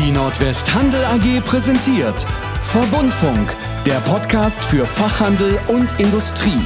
[0.00, 2.18] Die Nordwest Handel AG präsentiert
[2.62, 3.54] Verbundfunk,
[3.84, 6.64] der Podcast für Fachhandel und Industrie.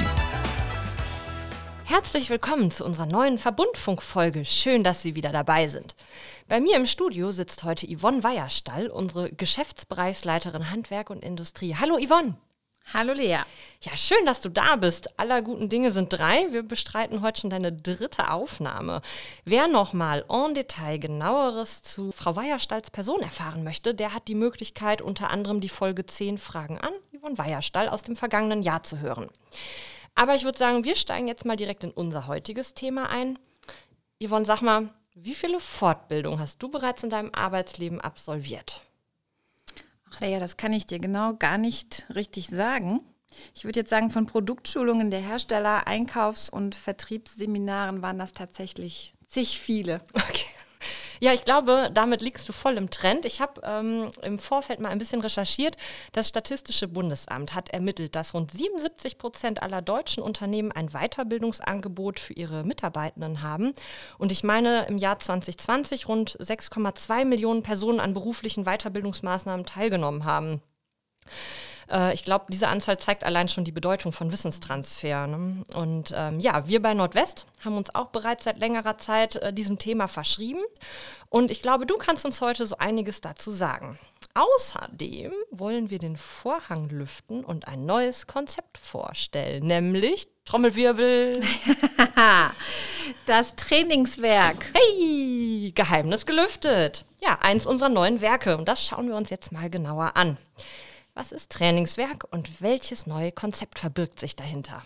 [1.83, 4.45] Herzlich willkommen zu unserer neuen Verbundfunk-Folge.
[4.45, 5.97] Schön, dass Sie wieder dabei sind.
[6.47, 11.75] Bei mir im Studio sitzt heute Yvonne Weierstall, unsere Geschäftsbereichsleiterin Handwerk und Industrie.
[11.75, 12.37] Hallo Yvonne.
[12.93, 13.39] Hallo Lea.
[13.81, 15.19] Ja, schön, dass du da bist.
[15.19, 16.53] Aller guten Dinge sind drei.
[16.53, 19.01] Wir bestreiten heute schon deine dritte Aufnahme.
[19.45, 25.03] Wer nochmal en Detail genaueres zu Frau Weierstalls Person erfahren möchte, der hat die Möglichkeit,
[25.03, 29.29] unter anderem die Folge 10 Fragen an Yvonne Weierstall aus dem vergangenen Jahr zu hören.
[30.15, 33.39] Aber ich würde sagen, wir steigen jetzt mal direkt in unser heutiges Thema ein.
[34.23, 38.83] Yvonne, sag mal, wie viele Fortbildungen hast du bereits in deinem Arbeitsleben absolviert?
[40.17, 43.01] Ach ja, das kann ich dir genau gar nicht richtig sagen.
[43.55, 49.59] Ich würde jetzt sagen, von Produktschulungen der Hersteller, Einkaufs- und Vertriebsseminaren waren das tatsächlich zig
[49.59, 50.01] viele.
[50.15, 50.47] Okay.
[51.21, 53.25] Ja, ich glaube, damit liegst du voll im Trend.
[53.25, 55.77] Ich habe ähm, im Vorfeld mal ein bisschen recherchiert.
[56.13, 62.33] Das Statistische Bundesamt hat ermittelt, dass rund 77 Prozent aller deutschen Unternehmen ein Weiterbildungsangebot für
[62.33, 63.75] ihre Mitarbeitenden haben.
[64.19, 70.63] Und ich meine, im Jahr 2020 rund 6,2 Millionen Personen an beruflichen Weiterbildungsmaßnahmen teilgenommen haben.
[71.91, 75.27] Äh, ich glaube, diese Anzahl zeigt allein schon die Bedeutung von Wissenstransfer.
[75.27, 75.65] Ne?
[75.75, 79.79] Und ähm, ja, wir bei Nordwest haben uns auch bereits seit längerer Zeit äh, diesem
[79.79, 80.61] Thema verschrieben.
[81.29, 83.99] Und ich glaube, du kannst uns heute so einiges dazu sagen.
[84.35, 91.41] Außerdem wollen wir den Vorhang lüften und ein neues Konzept vorstellen, nämlich Trommelwirbel.
[93.27, 94.57] das Trainingswerk.
[94.75, 97.05] Hey, Geheimnis gelüftet.
[97.23, 100.37] Ja, eins unserer neuen Werke und das schauen wir uns jetzt mal genauer an.
[101.15, 104.85] Was ist Trainingswerk und welches neue Konzept verbirgt sich dahinter?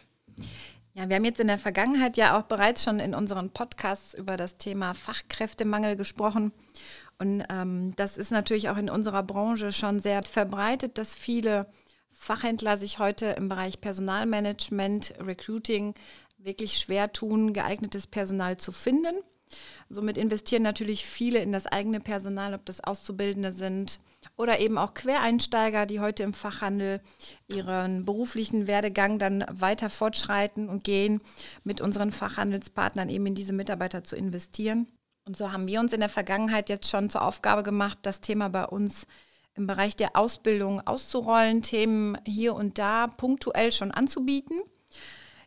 [0.92, 4.36] Ja, wir haben jetzt in der Vergangenheit ja auch bereits schon in unseren Podcasts über
[4.36, 6.52] das Thema Fachkräftemangel gesprochen.
[7.18, 11.66] Und ähm, das ist natürlich auch in unserer Branche schon sehr verbreitet, dass viele
[12.12, 15.94] Fachhändler sich heute im Bereich Personalmanagement, Recruiting
[16.36, 19.16] wirklich schwer tun, geeignetes Personal zu finden.
[19.88, 23.98] Somit investieren natürlich viele in das eigene Personal, ob das Auszubildende sind
[24.38, 27.02] oder eben auch Quereinsteiger, die heute im Fachhandel
[27.48, 31.20] ihren beruflichen Werdegang dann weiter fortschreiten und gehen,
[31.64, 34.86] mit unseren Fachhandelspartnern eben in diese Mitarbeiter zu investieren.
[35.26, 38.48] Und so haben wir uns in der Vergangenheit jetzt schon zur Aufgabe gemacht, das Thema
[38.48, 39.06] bei uns
[39.54, 44.62] im Bereich der Ausbildung auszurollen, Themen hier und da punktuell schon anzubieten.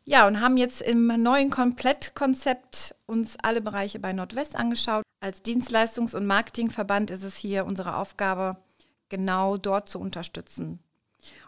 [0.03, 5.03] Ja, und haben jetzt im neuen Komplettkonzept uns alle Bereiche bei Nordwest angeschaut.
[5.22, 8.58] Als Dienstleistungs- und Marketingverband ist es hier unsere Aufgabe,
[9.12, 10.80] genau dort zu unterstützen.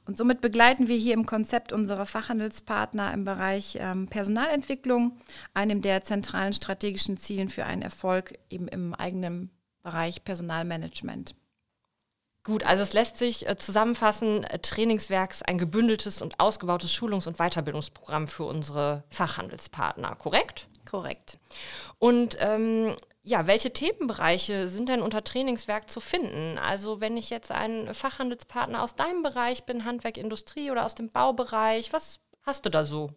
[0.05, 5.17] Und somit begleiten wir hier im Konzept unsere Fachhandelspartner im Bereich ähm, Personalentwicklung,
[5.55, 9.49] einem der zentralen strategischen Zielen für einen Erfolg eben im eigenen
[9.81, 11.35] Bereich Personalmanagement.
[12.43, 17.37] Gut, also es lässt sich äh, zusammenfassen, äh, Trainingswerks ein gebündeltes und ausgebautes Schulungs- und
[17.37, 20.67] Weiterbildungsprogramm für unsere Fachhandelspartner, korrekt?
[20.85, 21.37] Korrekt.
[21.99, 26.57] Und ähm, ja, welche Themenbereiche sind denn unter Trainingswerk zu finden?
[26.57, 31.09] Also wenn ich jetzt ein Fachhandelspartner aus deinem Bereich bin, Handwerk, Industrie oder aus dem
[31.09, 33.11] Baubereich, was hast du da so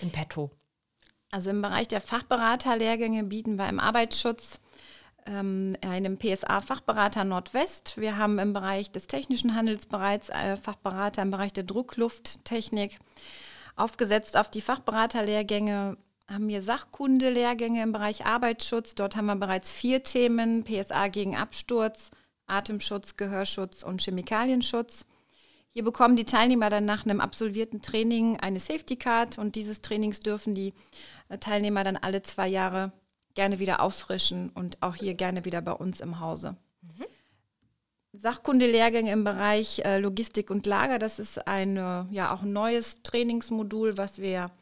[0.00, 0.50] in petto?
[1.30, 4.60] Also im Bereich der Fachberaterlehrgänge bieten wir im Arbeitsschutz
[5.26, 7.96] ähm, einem PSA-Fachberater Nordwest.
[7.96, 12.98] Wir haben im Bereich des technischen Handels bereits äh, Fachberater im Bereich der Drucklufttechnik.
[13.76, 15.96] Aufgesetzt auf die Fachberaterlehrgänge
[16.26, 18.94] haben wir Sachkunde-Lehrgänge im Bereich Arbeitsschutz.
[18.94, 22.10] Dort haben wir bereits vier Themen, PSA gegen Absturz,
[22.46, 25.06] Atemschutz, Gehörschutz und Chemikalienschutz.
[25.70, 30.20] Hier bekommen die Teilnehmer dann nach einem absolvierten Training eine Safety Card und dieses Trainings
[30.20, 30.72] dürfen die
[31.28, 32.92] äh, Teilnehmer dann alle zwei Jahre
[33.34, 36.56] gerne wieder auffrischen und auch hier gerne wieder bei uns im Hause.
[36.82, 37.04] Mhm.
[38.12, 41.74] Sachkundelehrgänge im Bereich äh, Logistik und Lager, das ist ein
[42.12, 44.52] ja auch ein neues Trainingsmodul, was wir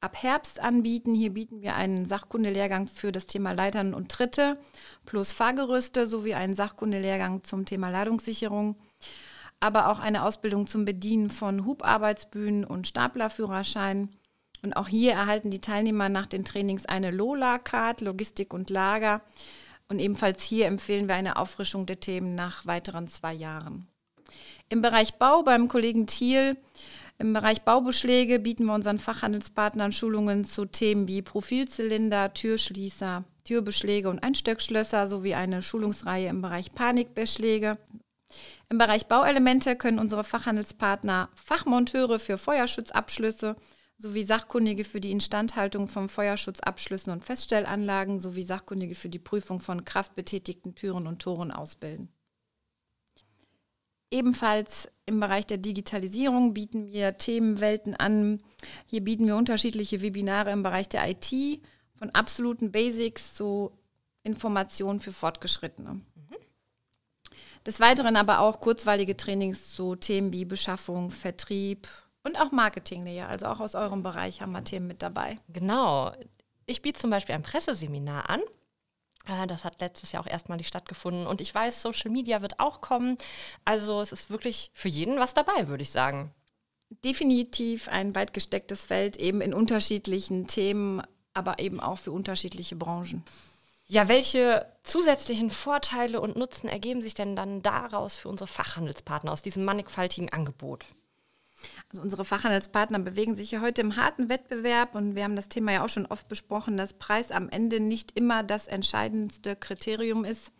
[0.00, 1.14] ab Herbst anbieten.
[1.14, 4.58] Hier bieten wir einen Sachkundelehrgang für das Thema Leitern und Tritte
[5.06, 8.76] plus Fahrgerüste sowie einen Sachkundelehrgang zum Thema Ladungssicherung,
[9.60, 14.08] aber auch eine Ausbildung zum Bedienen von Hubarbeitsbühnen und Staplerführerschein
[14.62, 19.22] und auch hier erhalten die Teilnehmer nach den Trainings eine LOLA-Card, Logistik und Lager.
[19.88, 23.88] Und ebenfalls hier empfehlen wir eine Auffrischung der Themen nach weiteren zwei Jahren.
[24.68, 26.56] Im Bereich Bau beim Kollegen Thiel,
[27.20, 34.22] im Bereich Baubeschläge bieten wir unseren Fachhandelspartnern Schulungen zu Themen wie Profilzylinder, Türschließer, Türbeschläge und
[34.22, 37.76] Einstöckschlösser sowie eine Schulungsreihe im Bereich Panikbeschläge.
[38.70, 43.56] Im Bereich Bauelemente können unsere Fachhandelspartner Fachmonteure für Feuerschutzabschlüsse
[43.98, 49.84] sowie Sachkundige für die Instandhaltung von Feuerschutzabschlüssen und Feststellanlagen sowie Sachkundige für die Prüfung von
[49.84, 52.08] kraftbetätigten Türen und Toren ausbilden.
[54.10, 58.40] Ebenfalls im Bereich der Digitalisierung bieten wir Themenwelten an.
[58.86, 61.60] Hier bieten wir unterschiedliche Webinare im Bereich der IT,
[61.96, 63.72] von absoluten Basics zu
[64.22, 66.00] Informationen für Fortgeschrittene.
[67.66, 71.88] Des Weiteren aber auch kurzweilige Trainings zu Themen wie Beschaffung, Vertrieb
[72.24, 73.28] und auch Marketing näher.
[73.28, 75.38] Also auch aus eurem Bereich haben wir Themen mit dabei.
[75.48, 76.12] Genau.
[76.64, 78.40] Ich biete zum Beispiel ein Presseseminar an.
[79.26, 81.26] Äh, Das hat letztes Jahr auch erstmalig stattgefunden.
[81.26, 83.18] Und ich weiß, Social Media wird auch kommen.
[83.64, 86.32] Also es ist wirklich für jeden was dabei, würde ich sagen.
[87.04, 91.02] Definitiv ein weit gestecktes Feld, eben in unterschiedlichen Themen,
[91.34, 93.24] aber eben auch für unterschiedliche Branchen.
[93.86, 99.42] Ja, welche zusätzlichen Vorteile und Nutzen ergeben sich denn dann daraus für unsere Fachhandelspartner aus
[99.42, 100.86] diesem mannigfaltigen Angebot?
[101.90, 105.72] Also unsere Fachhandelspartner bewegen sich ja heute im harten Wettbewerb und wir haben das Thema
[105.72, 110.52] ja auch schon oft besprochen, dass Preis am Ende nicht immer das entscheidendste Kriterium ist,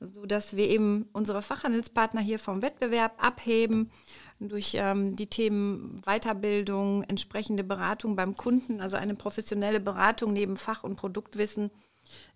[0.00, 3.90] sodass wir eben unsere Fachhandelspartner hier vom Wettbewerb abheben
[4.38, 10.84] durch ähm, die Themen Weiterbildung, entsprechende Beratung beim Kunden, also eine professionelle Beratung neben Fach-
[10.84, 11.70] und Produktwissen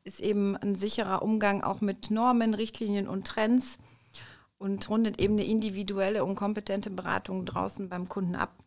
[0.05, 3.79] ist eben ein sicherer Umgang auch mit Normen, Richtlinien und Trends
[4.61, 8.62] und rundet eben eine individuelle und kompetente Beratung draußen beim Kunden ab.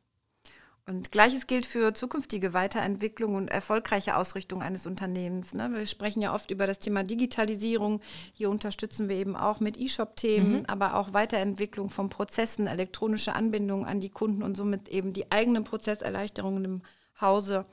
[0.86, 5.54] Und gleiches gilt für zukünftige Weiterentwicklung und erfolgreiche Ausrichtung eines Unternehmens.
[5.54, 5.72] Ne?
[5.72, 8.02] Wir sprechen ja oft über das Thema Digitalisierung.
[8.34, 10.66] Hier unterstützen wir eben auch mit E-Shop-Themen, mhm.
[10.66, 15.64] aber auch Weiterentwicklung von Prozessen, elektronische Anbindung an die Kunden und somit eben die eigenen
[15.64, 16.82] Prozesserleichterungen im
[17.22, 17.66] Hause.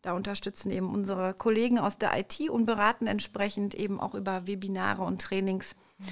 [0.00, 5.02] Da unterstützen eben unsere Kollegen aus der IT und beraten entsprechend eben auch über Webinare
[5.02, 5.74] und Trainings.
[5.98, 6.04] Mhm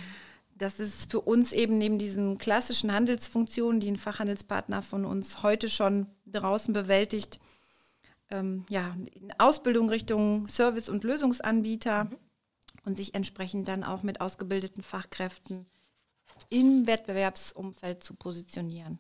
[0.55, 5.69] das ist für uns eben neben diesen klassischen Handelsfunktionen, die ein Fachhandelspartner von uns heute
[5.69, 7.41] schon draußen bewältigt,
[8.31, 8.97] ähm, ja,
[9.39, 12.17] Ausbildung Richtung Service- und Lösungsanbieter mhm.
[12.85, 15.67] und sich entsprechend dann auch mit ausgebildeten Fachkräften
[16.49, 18.99] im Wettbewerbsumfeld zu positionieren.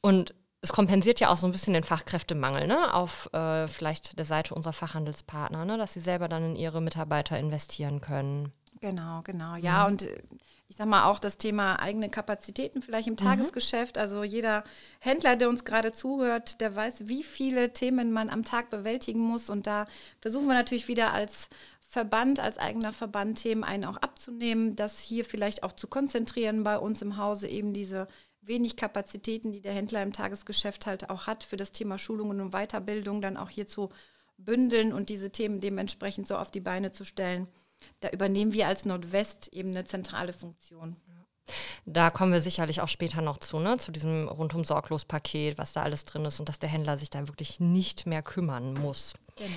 [0.00, 2.94] Und es kompensiert ja auch so ein bisschen den Fachkräftemangel, ne?
[2.94, 5.76] Auf äh, vielleicht der Seite unserer Fachhandelspartner, ne?
[5.76, 8.52] Dass sie selber dann in ihre Mitarbeiter investieren können.
[8.82, 9.54] Genau, genau.
[9.54, 9.92] Ja, mhm.
[9.92, 10.22] und äh,
[10.68, 13.18] ich sag mal auch das Thema eigene Kapazitäten vielleicht im mhm.
[13.18, 13.96] Tagesgeschäft.
[13.96, 14.64] Also jeder
[14.98, 19.50] Händler, der uns gerade zuhört, der weiß, wie viele Themen man am Tag bewältigen muss.
[19.50, 19.86] Und da
[20.20, 21.48] versuchen wir natürlich wieder als
[21.80, 26.76] Verband, als eigener Verband Themen einen auch abzunehmen, das hier vielleicht auch zu konzentrieren bei
[26.76, 28.08] uns im Hause, eben diese
[28.40, 32.50] wenig Kapazitäten, die der Händler im Tagesgeschäft halt auch hat, für das Thema Schulungen und
[32.50, 33.90] Weiterbildung dann auch hier zu
[34.38, 37.46] bündeln und diese Themen dementsprechend so auf die Beine zu stellen.
[38.00, 40.96] Da übernehmen wir als Nordwest eben eine zentrale Funktion.
[41.84, 43.76] Da kommen wir sicherlich auch später noch zu, ne?
[43.76, 47.10] zu diesem rundum sorglos Paket, was da alles drin ist und dass der Händler sich
[47.10, 49.14] da wirklich nicht mehr kümmern muss.
[49.36, 49.50] Genau.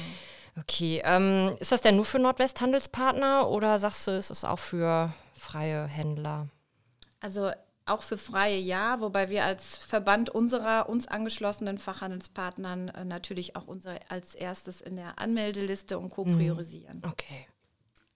[0.58, 5.14] Okay, ähm, ist das denn nur für Nordwest-Handelspartner oder sagst du, ist es auch für
[5.34, 6.48] freie Händler?
[7.20, 7.52] Also
[7.86, 13.68] auch für freie ja, wobei wir als Verband unserer uns angeschlossenen Fachhandelspartnern äh, natürlich auch
[13.68, 16.26] unsere als erstes in der Anmeldeliste und Co.
[16.26, 16.38] Mhm.
[16.38, 17.04] priorisieren.
[17.06, 17.48] Okay.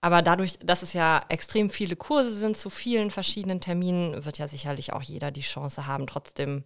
[0.02, 4.48] Aber dadurch, dass es ja extrem viele Kurse sind zu vielen verschiedenen Terminen, wird ja
[4.48, 6.64] sicherlich auch jeder die Chance haben, trotzdem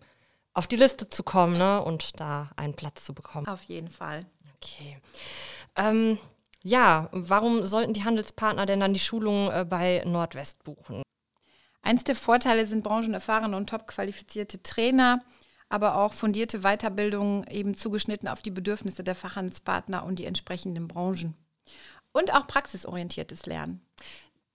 [0.54, 1.82] auf die Liste zu kommen ne?
[1.84, 3.48] und da einen Platz zu bekommen.
[3.48, 4.26] Auf jeden Fall.
[4.58, 5.00] Okay.
[5.76, 6.20] Ähm,
[6.62, 11.02] ja, warum sollten die Handelspartner denn dann die Schulung äh, bei Nordwest buchen?
[11.82, 15.22] Eins der Vorteile sind branchenerfahrene und top qualifizierte Trainer,
[15.70, 21.36] aber auch fundierte Weiterbildung eben zugeschnitten auf die Bedürfnisse der Fachhandelspartner und die entsprechenden Branchen
[22.14, 23.86] und auch praxisorientiertes Lernen.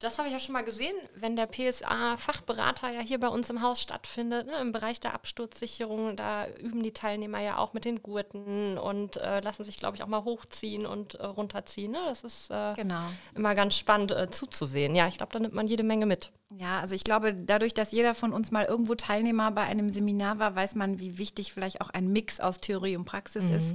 [0.01, 3.63] Das habe ich ja schon mal gesehen, wenn der PSA-Fachberater ja hier bei uns im
[3.63, 6.15] Haus stattfindet, ne, im Bereich der Absturzsicherung.
[6.15, 10.05] Da üben die Teilnehmer ja auch mit den Gurten und äh, lassen sich, glaube ich,
[10.05, 11.91] auch mal hochziehen und äh, runterziehen.
[11.91, 11.99] Ne?
[12.07, 13.03] Das ist äh, genau.
[13.35, 14.95] immer ganz spannend äh, zuzusehen.
[14.95, 16.31] Ja, ich glaube, da nimmt man jede Menge mit.
[16.51, 20.39] Ja, also ich glaube, dadurch, dass jeder von uns mal irgendwo Teilnehmer bei einem Seminar
[20.39, 23.55] war, weiß man, wie wichtig vielleicht auch ein Mix aus Theorie und Praxis mhm.
[23.57, 23.75] ist.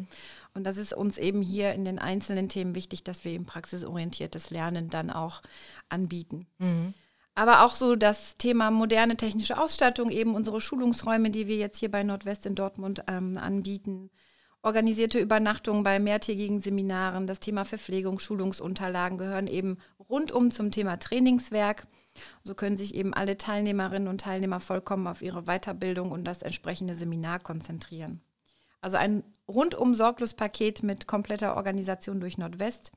[0.54, 4.52] Und das ist uns eben hier in den einzelnen Themen wichtig, dass wir eben praxisorientiertes
[4.52, 5.42] Lernen dann auch
[5.90, 6.48] anbieten.
[6.60, 6.94] Mhm.
[7.36, 11.90] Aber auch so das Thema moderne technische Ausstattung, eben unsere Schulungsräume, die wir jetzt hier
[11.90, 14.12] bei Nordwest in Dortmund ähm, anbieten,
[14.62, 19.78] organisierte Übernachtungen bei mehrtägigen Seminaren, das Thema Verpflegung, Schulungsunterlagen gehören eben
[20.10, 21.88] rundum zum Thema Trainingswerk.
[22.44, 26.94] So können sich eben alle Teilnehmerinnen und Teilnehmer vollkommen auf ihre Weiterbildung und das entsprechende
[26.94, 28.22] Seminar konzentrieren.
[28.82, 32.92] Also ein rundum sorglos Paket mit kompletter Organisation durch Nordwest.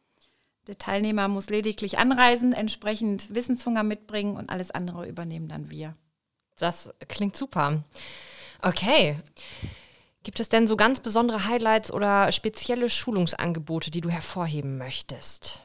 [0.66, 5.94] Der Teilnehmer muss lediglich anreisen, entsprechend Wissenshunger mitbringen und alles andere übernehmen dann wir.
[6.56, 7.84] Das klingt super.
[8.62, 9.16] Okay.
[10.22, 15.60] Gibt es denn so ganz besondere Highlights oder spezielle Schulungsangebote, die du hervorheben möchtest?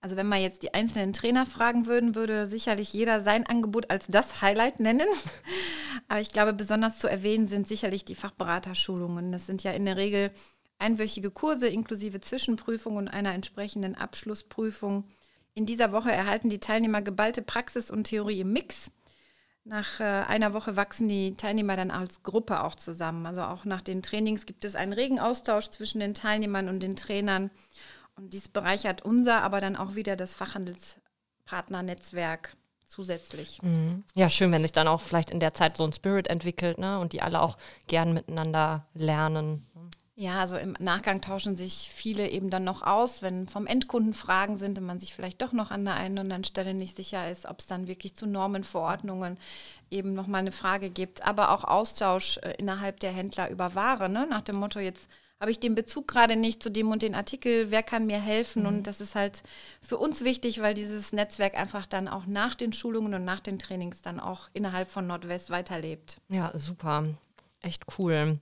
[0.00, 4.06] Also wenn wir jetzt die einzelnen Trainer fragen würden, würde sicherlich jeder sein Angebot als
[4.06, 5.08] das Highlight nennen.
[6.08, 9.32] Aber ich glaube, besonders zu erwähnen sind sicherlich die Fachberaterschulungen.
[9.32, 10.30] Das sind ja in der Regel
[10.78, 15.04] einwöchige Kurse inklusive Zwischenprüfung und einer entsprechenden Abschlussprüfung.
[15.54, 18.92] In dieser Woche erhalten die Teilnehmer geballte Praxis und Theorie im Mix.
[19.64, 23.26] Nach äh, einer Woche wachsen die Teilnehmer dann als Gruppe auch zusammen.
[23.26, 26.94] Also auch nach den Trainings gibt es einen regen Austausch zwischen den Teilnehmern und den
[26.94, 27.50] Trainern.
[28.18, 32.56] Und dies bereichert unser, aber dann auch wieder das Fachhandelspartnernetzwerk
[32.86, 33.62] zusätzlich.
[33.62, 34.02] Mhm.
[34.14, 36.98] Ja, schön, wenn sich dann auch vielleicht in der Zeit so ein Spirit entwickelt ne?
[36.98, 37.56] und die alle auch
[37.86, 39.64] gern miteinander lernen.
[40.16, 44.56] Ja, also im Nachgang tauschen sich viele eben dann noch aus, wenn vom Endkunden Fragen
[44.56, 47.30] sind und man sich vielleicht doch noch an der einen oder anderen Stelle nicht sicher
[47.30, 49.38] ist, ob es dann wirklich zu Normenverordnungen
[49.92, 51.24] eben nochmal eine Frage gibt.
[51.24, 54.26] Aber auch Austausch äh, innerhalb der Händler über Ware, ne?
[54.28, 55.08] nach dem Motto, jetzt
[55.40, 58.62] habe ich den Bezug gerade nicht zu dem und den Artikel, wer kann mir helfen?
[58.62, 58.68] Mhm.
[58.68, 59.42] Und das ist halt
[59.80, 63.58] für uns wichtig, weil dieses Netzwerk einfach dann auch nach den Schulungen und nach den
[63.58, 66.20] Trainings dann auch innerhalb von Nordwest weiterlebt.
[66.28, 67.04] Ja, super.
[67.60, 68.38] Echt cool.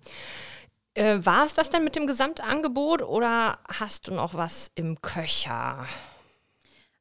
[0.95, 5.87] Äh, war es das denn mit dem Gesamtangebot oder hast du noch was im Köcher?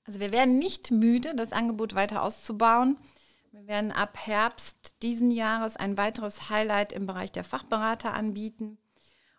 [0.05, 2.97] Also wir werden nicht müde, das Angebot weiter auszubauen.
[3.51, 8.77] Wir werden ab Herbst diesen Jahres ein weiteres Highlight im Bereich der Fachberater anbieten.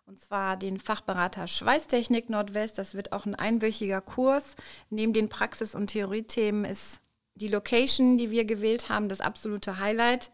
[0.07, 2.77] Und zwar den Fachberater Schweißtechnik Nordwest.
[2.77, 4.55] Das wird auch ein einwöchiger Kurs.
[4.89, 7.01] Neben den Praxis- und Theoriethemen ist
[7.35, 10.31] die Location, die wir gewählt haben, das absolute Highlight.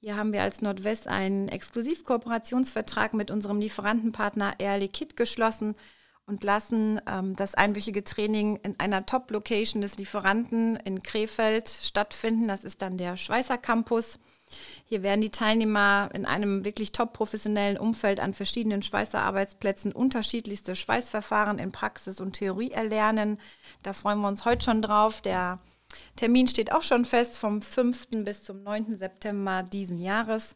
[0.00, 5.76] Hier haben wir als Nordwest einen Exklusivkooperationsvertrag mit unserem Lieferantenpartner Air Liquid geschlossen
[6.26, 12.48] und lassen ähm, das einwöchige Training in einer Top-Location des Lieferanten in Krefeld stattfinden.
[12.48, 14.18] Das ist dann der Schweißer Campus.
[14.84, 21.58] Hier werden die Teilnehmer in einem wirklich top professionellen Umfeld an verschiedenen Schweißerarbeitsplätzen unterschiedlichste Schweißverfahren
[21.58, 23.40] in Praxis und Theorie erlernen.
[23.82, 25.22] Da freuen wir uns heute schon drauf.
[25.22, 25.58] Der
[26.16, 28.08] Termin steht auch schon fest vom 5.
[28.24, 28.98] bis zum 9.
[28.98, 30.54] September diesen Jahres.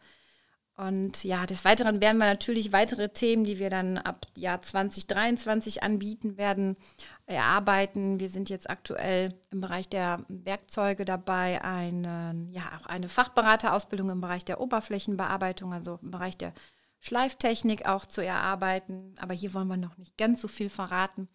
[0.77, 5.83] Und ja, des Weiteren werden wir natürlich weitere Themen, die wir dann ab Jahr 2023
[5.83, 6.77] anbieten werden,
[7.25, 8.21] erarbeiten.
[8.21, 14.21] Wir sind jetzt aktuell im Bereich der Werkzeuge dabei, eine, ja, auch eine Fachberaterausbildung im
[14.21, 16.53] Bereich der Oberflächenbearbeitung, also im Bereich der
[17.01, 19.15] Schleiftechnik auch zu erarbeiten.
[19.19, 21.29] Aber hier wollen wir noch nicht ganz so viel verraten.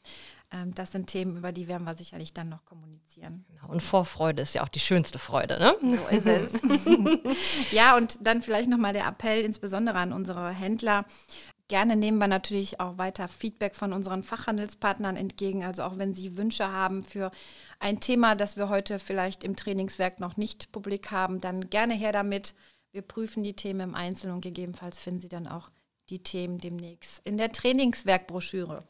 [0.52, 3.46] Ähm, das sind Themen, über die werden wir sicherlich dann noch kommunizieren.
[3.48, 3.72] Genau.
[3.72, 5.76] Und Vorfreude ist ja auch die schönste Freude, ne?
[5.82, 6.52] So ist es.
[7.72, 11.06] ja, und dann vielleicht nochmal der Appell insbesondere an unsere Händler.
[11.70, 15.64] Gerne nehmen wir natürlich auch weiter Feedback von unseren Fachhandelspartnern entgegen.
[15.64, 17.32] Also auch wenn Sie Wünsche haben für
[17.80, 22.12] ein Thema, das wir heute vielleicht im Trainingswerk noch nicht publik haben, dann gerne her
[22.12, 22.56] damit.
[22.92, 25.70] Wir prüfen die Themen im Einzelnen und gegebenenfalls finden Sie dann auch
[26.10, 28.84] die Themen demnächst in der Trainingswerkbroschüre.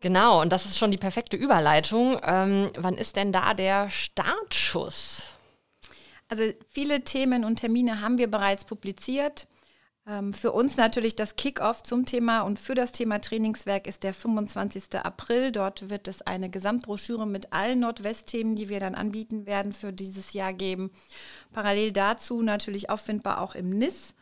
[0.00, 2.20] Genau, und das ist schon die perfekte Überleitung.
[2.22, 5.24] Ähm, wann ist denn da der Startschuss?
[6.28, 9.46] Also viele Themen und Termine haben wir bereits publiziert.
[10.08, 14.14] Ähm, für uns natürlich das Kickoff zum Thema und für das Thema Trainingswerk ist der
[14.14, 14.96] 25.
[15.02, 15.52] April.
[15.52, 20.32] Dort wird es eine Gesamtbroschüre mit allen Nordwest-Themen, die wir dann anbieten werden, für dieses
[20.32, 20.90] Jahr geben.
[21.52, 24.14] Parallel dazu natürlich auffindbar auch im NIS.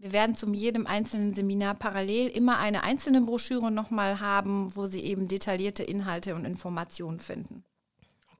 [0.00, 5.02] Wir werden zum jedem einzelnen Seminar parallel immer eine einzelne Broschüre nochmal haben, wo Sie
[5.02, 7.64] eben detaillierte Inhalte und Informationen finden.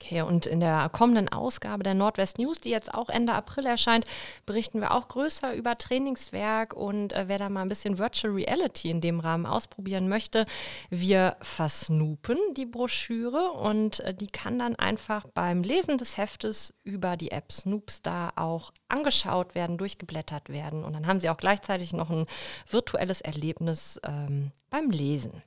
[0.01, 4.07] Okay, und in der kommenden Ausgabe der Nordwest News, die jetzt auch Ende April erscheint,
[4.47, 8.91] berichten wir auch größer über Trainingswerk und äh, wer da mal ein bisschen Virtual Reality
[8.91, 10.47] in dem Rahmen ausprobieren möchte,
[10.89, 17.17] wir versnoopen die Broschüre und äh, die kann dann einfach beim Lesen des Heftes über
[17.17, 22.11] die App Snoopstar auch angeschaut werden, durchgeblättert werden und dann haben Sie auch gleichzeitig noch
[22.11, 22.27] ein
[22.71, 25.43] virtuelles Erlebnis ähm, beim Lesen.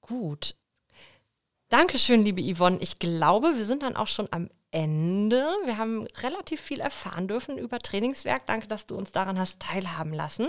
[0.00, 0.56] Gut,
[1.72, 2.76] Dankeschön, liebe Yvonne.
[2.82, 5.42] Ich glaube, wir sind dann auch schon am Ende.
[5.64, 8.44] Wir haben relativ viel erfahren dürfen über Trainingswerk.
[8.44, 10.48] Danke, dass du uns daran hast teilhaben lassen.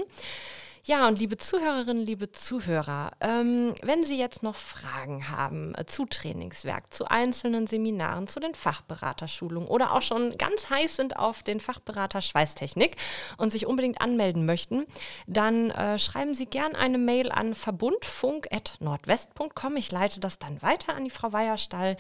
[0.86, 6.06] Ja, und liebe Zuhörerinnen, liebe Zuhörer, ähm, wenn Sie jetzt noch Fragen haben äh, zu
[6.06, 11.62] Trainingswerk, zu einzelnen Seminaren, zu den Fachberaterschulungen oder auch schon ganz heiß sind auf den
[11.62, 12.98] Fachberater Schweißtechnik
[13.38, 14.86] und sich unbedingt anmelden möchten,
[15.26, 19.78] dann äh, schreiben Sie gern eine Mail an verbundfunk.nordwest.com.
[19.78, 21.96] Ich leite das dann weiter an die Frau Weierstall.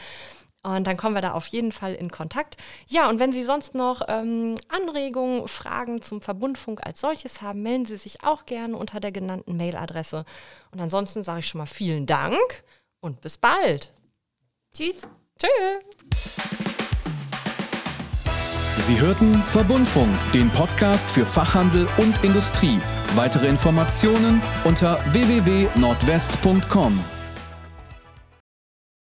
[0.63, 2.55] Und dann kommen wir da auf jeden Fall in Kontakt.
[2.87, 7.85] Ja, und wenn Sie sonst noch ähm, Anregungen, Fragen zum Verbundfunk als solches haben, melden
[7.85, 10.23] Sie sich auch gerne unter der genannten Mailadresse.
[10.71, 12.63] Und ansonsten sage ich schon mal vielen Dank
[13.01, 13.93] und bis bald.
[14.73, 15.01] Tschüss.
[15.37, 16.63] Tschüss.
[18.77, 22.79] Sie hörten Verbundfunk, den Podcast für Fachhandel und Industrie.
[23.15, 27.12] Weitere Informationen unter www.nordwest.com.